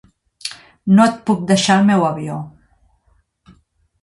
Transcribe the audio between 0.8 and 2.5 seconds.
No et puc deixar el meu avió.